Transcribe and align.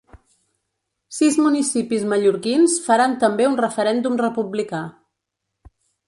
Sis 1.17 1.35
municipis 1.47 2.05
mallorquins 2.13 2.77
faran 2.85 3.13
també 3.23 3.45
un 3.49 3.59
referèndum 3.61 4.17
republicà. 4.23 4.81